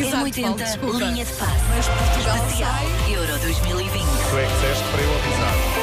[0.00, 1.52] Exato, M80, Paulo, linha de passe.
[1.74, 3.14] Mas Portugal Especial sai.
[3.14, 4.04] Euro 2020.
[4.30, 5.75] Tu é que disseste para eu avisar.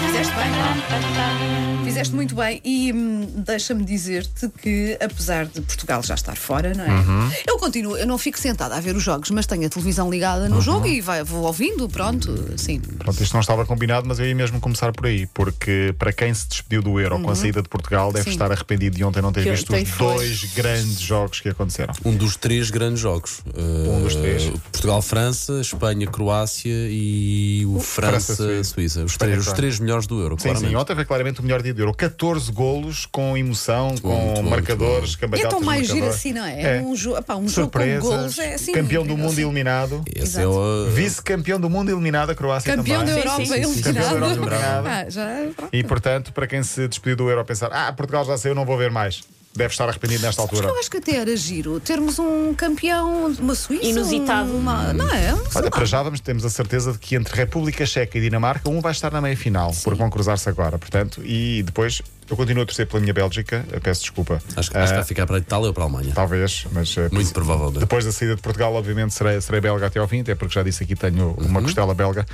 [0.00, 1.84] Fizeste bem.
[1.84, 6.84] Fizeste muito bem e hum, deixa-me dizer-te que, apesar de Portugal já estar fora, não
[6.84, 6.88] é?
[6.88, 7.30] Uhum.
[7.46, 10.48] Eu continuo, eu não fico sentada a ver os jogos, mas tenho a televisão ligada
[10.48, 12.80] no jogo e vai, vou ouvindo, pronto, sim.
[12.80, 16.32] Pronto, isto não estava combinado, mas eu ia mesmo começar por aí, porque para quem
[16.32, 18.30] se despediu do Euro com a saída de Portugal, deve Sim.
[18.30, 20.16] estar arrependido de ontem não ter Que visto os foi.
[20.16, 21.92] dois grandes jogos que aconteceram.
[22.04, 23.40] Um dos três grandes jogos.
[23.54, 24.44] Um dos três.
[24.72, 28.44] Portugal-França, Espanha-Croácia e o França-Suíça.
[28.44, 29.04] França-Suíça.
[29.04, 30.70] Os, três, os três melhores do Euro, Sim, claramente.
[30.70, 31.94] sim, ontem foi claramente o melhor dia do Euro.
[31.94, 36.44] 14 golos com emoção, com muito bom, marcadores, E é tão mais giro assim, não
[36.44, 36.78] é?
[36.78, 36.80] É.
[36.80, 38.72] Um, jo epá, um jogo com golos é assim.
[38.72, 39.42] campeão do incrível, mundo sim.
[39.42, 40.04] Esse eliminado,
[40.38, 40.86] é o.
[40.90, 43.22] vice-campeão do mundo eliminado, a Croácia Campeão da também.
[43.22, 43.82] Europa sim, sim.
[43.82, 44.86] Campeão da Europa eliminado.
[44.86, 45.28] Ah, já.
[45.72, 48.64] E portanto, para quem se despediu do Euro a pensar, ah, Portugal já saiu, não
[48.64, 49.22] vou ver mais.
[49.54, 50.68] Deve estar arrependido nesta Mas altura.
[50.72, 53.84] eu acho que até era giro termos um campeão de uma Suíça.
[53.84, 54.50] Inusitado.
[54.52, 55.34] Uma, não é?
[55.54, 58.80] Olha, para já vamos, temos a certeza de que entre República Checa e Dinamarca, um
[58.80, 62.00] vai estar na meia final, porque vão cruzar-se agora, portanto, e depois
[62.32, 64.40] eu continuo a torcer pela minha Bélgica, eu peço desculpa.
[64.56, 66.12] Acho, que- acho que vai ficar para a Itália ou para a Alemanha.
[66.14, 67.80] Talvez, mas eh, Muito provavelmente.
[67.80, 70.62] depois da saída de Portugal, obviamente, serei, serei belga até ao fim, até porque já
[70.62, 71.64] disse aqui tenho uma Uhum.
[71.66, 72.26] costela belga.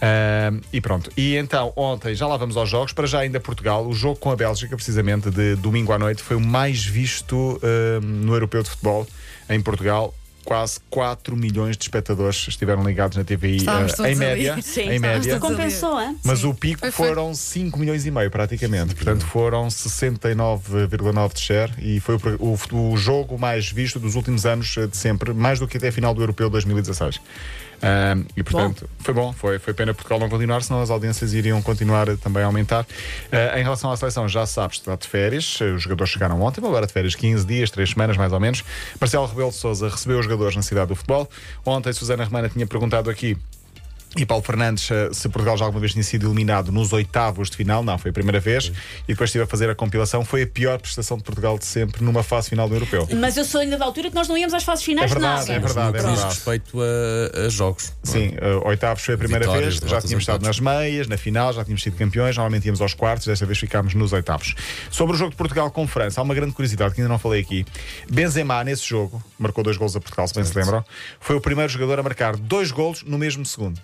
[0.00, 1.10] Ah, e pronto.
[1.16, 4.30] E então, ontem, já lá vamos aos jogos, para já ainda Portugal, o jogo com
[4.30, 8.70] a Bélgica, precisamente de domingo à noite, foi o mais visto ah, no Europeu de
[8.70, 9.06] Futebol
[9.50, 10.14] em Portugal.
[10.44, 14.18] Quase 4 milhões de espectadores estiveram ligados na TVI Estávamos ah, todos em ali.
[14.44, 14.62] média.
[14.62, 15.38] Sim, em média.
[15.38, 16.16] Compensou, hein?
[16.24, 16.48] Mas Sim.
[16.48, 17.08] o pico Foi, foi.
[17.08, 18.94] foram 5 milhões e meio, praticamente.
[18.94, 24.44] Portanto, foram 69,9 de share e foi o, o- o jogo mais visto dos últimos
[24.46, 27.20] anos eh, de sempre, mais do que até a final do Europeu 2016.
[27.84, 31.60] Ahm, e portanto, foi bom, foi, foi pena Portugal não continuar, senão as audiências iriam
[31.60, 32.86] continuar eh, também a aumentar.
[33.32, 36.40] Ah, em relação à seleção, já se sabe, está de férias, eh, os jogadores chegaram
[36.40, 38.62] ontem, vão agora de férias 15 dias, 3 semanas mais ou menos.
[39.00, 41.28] Marcelo Rebelo de Souza recebeu os jogadores na cidade do futebol.
[41.64, 43.36] Ontem, Susana Romana tinha perguntado aqui
[44.16, 47.56] e Paulo Fernandes, eh, se Portugal já alguma vez tinha sido eliminado nos oitavos de
[47.56, 48.66] final, não, foi a primeira vez,
[49.04, 52.04] e depois estive a fazer a compilação, foi a pior prestação de Portugal de sempre
[52.04, 53.08] numa fase final do europeu.
[53.16, 55.14] Mas eu sou ainda da altura que nós não íamos às fases É finais de
[55.18, 55.52] verdade, nada.
[55.52, 56.24] é verdade, é verdade.
[56.24, 57.88] respeito a, a jogos.
[57.88, 57.92] é?
[58.06, 61.52] Sim, eh, oitavos foi a primeira Vitórias, vez, já tínhamos estado nas meias, na final,
[61.54, 64.54] já tínhamos sido campeões, normalmente íamos aos quartos, desta vez ficámos nos oitavos.
[64.90, 67.40] Sobre o jogo de Portugal com França, há uma grande curiosidade que ainda não falei
[67.40, 67.64] aqui.
[68.10, 70.84] Benzema, nesse jogo, marcou dois golos a Portugal, se bem se lembram,
[71.18, 73.80] foi o primeiro jogador a marcar dois golos no mesmo segundo.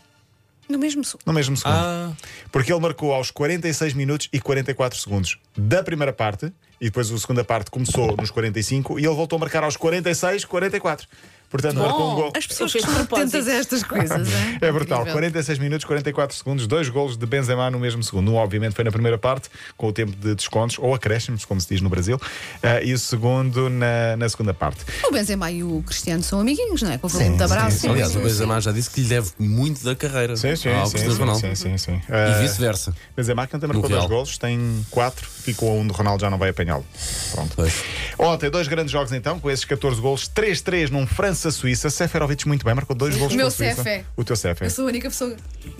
[0.68, 1.18] No mesmo sul.
[1.24, 1.76] No mesmo segundo.
[1.76, 2.12] Ah,
[2.52, 7.18] Porque ele marcou aos 46 minutos e 44 segundos da primeira parte, e depois a
[7.18, 11.06] segunda parte começou nos 45, e ele voltou a marcar aos 46, 44.
[11.50, 12.32] Portanto, marcou um gol.
[12.36, 13.28] As pessoas que são propósito.
[13.36, 14.28] atentas a estas coisas,
[14.60, 14.66] é?
[14.66, 15.14] É brutal, Incrível.
[15.14, 18.30] 46 minutos, 44 segundos, dois golos de Benzema no mesmo segundo.
[18.30, 21.66] Um, obviamente, foi na primeira parte, com o tempo de descontos, ou acréscimos, como se
[21.70, 22.20] diz no Brasil,
[22.62, 24.84] ah, e o segundo na, na segunda parte.
[25.06, 26.98] O Benzema e o Cristiano são amiguinhos, não é?
[26.98, 27.78] Com o valente abraço.
[27.78, 27.88] sim.
[27.88, 30.86] aliás, o sim, Benzema já disse que lhe deve muito da carreira Sim, sim, ao
[30.86, 31.92] sim, sim, sim, sim, sim.
[31.92, 32.94] E Ah, vice-versa.
[33.16, 36.36] Benzema, que ontem marcou dois golos, tem quatro, ficou a um de Ronaldo, já não
[36.36, 36.84] vai apanhá-lo.
[37.32, 37.52] Pronto.
[37.56, 37.72] Pois.
[38.18, 41.88] Ontem, dois grandes jogos então, com esses 14 golos, 3-3 num França-Suíça.
[41.90, 43.76] Seferovic muito bem, marcou dois golos O meu Suíça.
[43.76, 44.04] Cefé.
[44.16, 44.66] O teu Cefé.
[44.66, 45.30] Eu sou a única pessoa.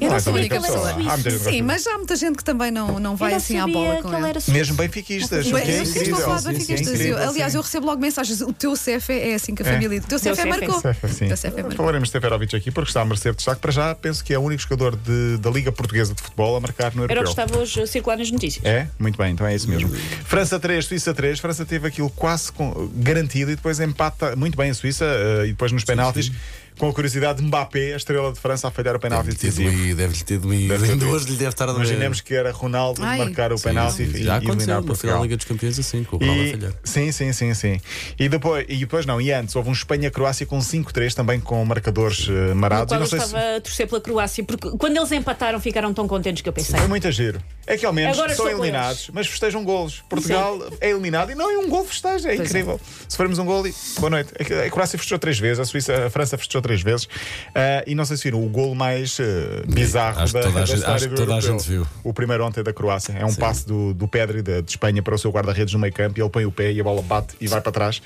[0.01, 0.91] Não não és a única pessoa.
[0.91, 3.31] Há muita gente que Sim, gosta mas há muita gente que também não, não vai
[3.31, 4.51] eu não assim à bola com ele suíço.
[4.53, 6.17] Mesmo benfiquistas, o que é eu incrível.
[6.17, 6.95] falar de Sim, sim, benfiquistas.
[6.95, 7.59] incrível, Eu- Aliás, sim.
[7.59, 8.41] eu recebo logo mensagens.
[8.41, 9.99] O teu CF é assim que a família.
[9.99, 10.45] O teu CF Cefé.
[10.49, 10.81] marcou.
[10.81, 11.25] Sim.
[11.25, 11.77] O teu CF marcou.
[11.77, 13.61] Falaremos de Seferovic aqui porque está a merecer destaque.
[13.61, 16.61] Para já, penso que é o único jogador de- da Liga Portuguesa de Futebol a
[16.61, 17.35] marcar no Era o Europeu.
[17.35, 18.65] que estava hoje a circular nas notícias.
[18.65, 18.89] É?
[18.99, 19.89] Muito bem, então é isso mesmo.
[20.25, 21.39] França 3, Suíça 3.
[21.41, 22.51] França teve aquilo quase
[22.95, 26.33] garantido e depois empata muito bem a Suíça eh, e depois nos penaltis.
[26.79, 29.47] Com a curiosidade de Mbappé, a estrela de França, a falhar o penalti Deve-lhe ter
[29.49, 29.71] decisivo.
[29.77, 30.69] doído, deve-lhe ter doído.
[30.69, 31.17] Deve ter Ainda doído.
[31.17, 31.85] hoje lhe deve estar a doer.
[31.87, 33.19] Imaginemos que era Ronaldo Ai.
[33.19, 35.17] marcar o Sim, penalti sim, e, Já e eliminar na final Portugal.
[35.17, 36.73] da Liga dos Campeões assim, com o Ronaldo a falhar.
[36.85, 37.81] E, sim, sim, sim, sim.
[38.17, 42.29] E depois, e depois não, e antes houve um Espanha-Croácia com 5-3, também com marcadores
[42.29, 42.93] No marados.
[42.93, 45.93] E eu não sei se estava a torcer pela Croácia, porque quando eles empataram ficaram
[45.93, 46.79] tão contentes que eu pensei.
[46.79, 47.43] foi muito a giro.
[47.67, 50.03] É que ao menos Agora são eliminados, mas festejam golos.
[50.09, 52.45] Portugal é eliminado e não é um gol festeja, é Pois é.
[52.45, 52.81] incrível.
[53.09, 54.33] Se formos um gol e boa noite.
[54.39, 57.09] É A Croácia festejou três vezes, a Suíça, a França festejou três vezes.
[57.55, 60.65] Ah, e não sei se viram o gol mais eh, bizarro Acho da, toda da
[60.67, 61.87] gente- história acho que do toda a gente viu.
[62.05, 63.13] O primeiro ontem da Croácia.
[63.13, 65.93] É um passe do, do Pedri de, de Espanha para o seu guarda-redes no meio
[65.93, 68.03] campo e ele põe o pé e a bola bate e vai para trás.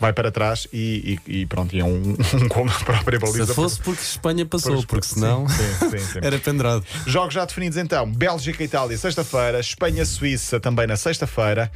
[0.00, 3.46] Vai para trás e, e- e pronto, e é um, um gol na própria baliza.
[3.46, 5.56] Se fosse porque Espanha passou, Pois, porque sim, senão sim,
[5.90, 6.18] sim, sim.
[6.22, 6.84] era pendrado.
[7.06, 11.70] Jogos já definidos então: Bélgica e Itália, sexta-feira, Espanha-Suíça também na sexta-feira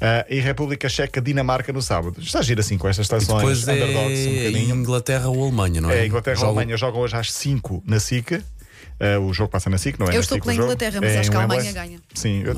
[0.00, 2.20] ah, e República Checa-Dinamarca no sábado.
[2.20, 3.76] Está a giro assim com estas estações Depois um é
[4.44, 4.76] bocadinho.
[4.76, 6.00] Inglaterra ou Alemanha, não é?
[6.00, 8.42] É, Inglaterra e Jogam- Alemanha jogam hoje às 5 na SIC.
[9.02, 10.14] Uh, o jogo passa na SIC, não é?
[10.16, 10.66] Eu estou pela jogo.
[10.66, 11.40] Inglaterra, mas É acho que a.
[11.40, 11.98] Alemanha ganha.
[12.14, 12.54] Sim, eu,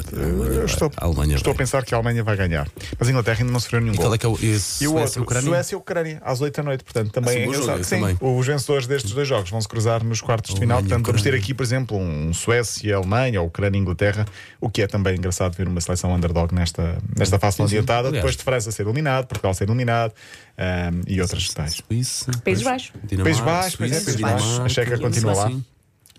[0.52, 2.68] eu estou, A Alemanha estou a pensar que a Alemanha vai ganhar.
[2.98, 4.04] Mas a Inglaterra ainda não sofreu nenhum E gol.
[4.04, 4.38] qual é que é o.
[4.42, 5.48] E o Suécia, outro, Ucrânia?
[5.48, 6.84] Suécia e Ucrânia, às 8 da noite.
[6.84, 8.18] Portanto, também Ah, é sim, também.
[8.20, 10.80] os vencedores destes dois jogos vão se cruzar nos quartos de final.
[10.80, 14.26] Portanto, vamos ter aqui, por exemplo, um Suécia, Alemanha, ou Ucrânia, Inglaterra,
[14.60, 17.62] o que é também engraçado ver uma seleção underdog nesta, nesta fase sim.
[17.62, 18.12] adiantada.
[18.12, 20.12] Depois de França ser eliminado, Portugal ser eliminado
[20.58, 21.80] ahm, e outras tais.
[21.80, 22.26] Países
[22.62, 22.92] Baixos.
[23.02, 24.60] Dinamarca, Países Baixos, é, Países Baixos.
[24.60, 25.46] A Checa continua lá.
[25.46, 25.64] assim.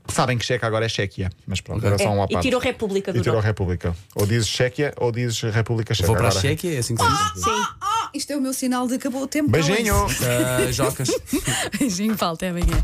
[0.08, 2.44] Sabem que Checa agora é Chequia, mas pronto, era só um à É, e parte.
[2.44, 3.40] tirou República do E tirou.
[3.40, 3.96] República.
[4.16, 6.08] Ou dizes Chequia ou dizes República Checa.
[6.08, 6.42] Vou para a agora.
[6.42, 7.44] Chequia, é assim que se diz.
[7.44, 7.50] Sim.
[7.82, 9.50] Ah, isto é o meu sinal de acabou o tempo.
[9.50, 9.96] Beijinho!
[9.98, 11.10] Ah, Jocas.
[11.80, 12.84] Beijinho, falta é amanhã.